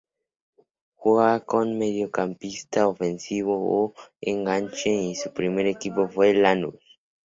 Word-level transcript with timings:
Jugaba 0.99 1.35
como 1.49 1.75
mediocampista 1.81 2.79
ofensivo 2.93 3.53
o 3.77 3.93
enganche 4.31 4.89
y 5.09 5.13
su 5.13 5.31
primer 5.31 5.67
equipo 5.67 6.07
fue 6.09 6.33
Lanús. 6.33 6.79